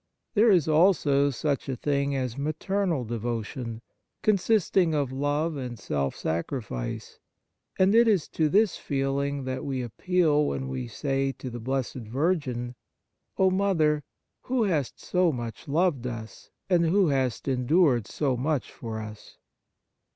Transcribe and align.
There 0.33 0.49
is 0.49 0.67
also 0.67 1.29
such 1.29 1.69
a 1.69 1.75
thing 1.75 2.15
as 2.15 2.35
maternal 2.35 3.05
devotion, 3.05 3.83
consisting 4.23 4.95
of 4.95 5.11
love 5.11 5.55
and 5.55 5.77
self 5.77 6.15
sacrifice; 6.15 7.19
and 7.77 7.93
it 7.93 8.07
is 8.07 8.27
to 8.29 8.49
this 8.49 8.77
feeling 8.77 9.43
that 9.43 9.63
we 9.63 9.83
appeal 9.83 10.45
when 10.47 10.69
we 10.69 10.87
say 10.87 11.33
to 11.33 11.51
the 11.51 11.59
Blessed 11.59 11.97
Virgin:" 11.97 12.73
O 13.37 13.51
Mother, 13.51 14.03
who 14.41 14.63
hast 14.63 14.99
so 14.99 15.31
much 15.31 15.67
loved 15.67 16.07
us 16.07 16.49
and 16.67 16.83
who 16.87 17.09
hast 17.09 17.47
endured 17.47 18.07
so 18.07 18.35
much 18.35 18.71
for 18.71 18.99
us 18.99 19.37